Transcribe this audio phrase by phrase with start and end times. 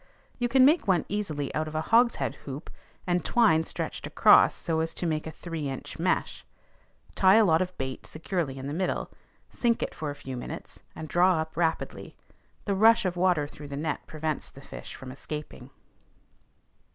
[0.39, 2.71] You can make one easily out of a hogshead hoop,
[3.05, 6.43] and twine stretched across so as to make a three inch mesh.
[7.13, 9.11] Tie a lot of bait securely in the middle,
[9.51, 12.15] sink it for a few minutes, and draw up rapidly.
[12.65, 15.69] The rush of water through the net prevents the fish from escaping.